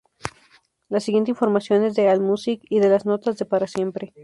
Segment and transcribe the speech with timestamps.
[0.89, 4.15] La siguiente información es de Allmusic y de las notas de "Para Siempre".